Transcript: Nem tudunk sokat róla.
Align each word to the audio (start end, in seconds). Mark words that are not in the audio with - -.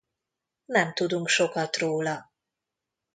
Nem 0.65 0.93
tudunk 0.93 1.27
sokat 1.27 1.77
róla. 1.77 2.31